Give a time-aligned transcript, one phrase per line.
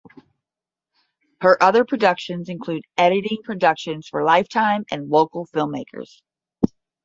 [1.41, 6.23] Her other productions include editing productions for Lifetime and local filmmakers.